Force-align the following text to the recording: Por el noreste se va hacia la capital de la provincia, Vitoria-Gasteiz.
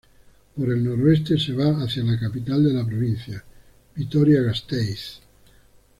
Por 0.55 0.67
el 0.71 0.83
noreste 0.83 1.37
se 1.37 1.53
va 1.53 1.83
hacia 1.83 2.01
la 2.03 2.19
capital 2.19 2.63
de 2.63 2.73
la 2.73 2.83
provincia, 2.83 3.43
Vitoria-Gasteiz. 3.95 5.19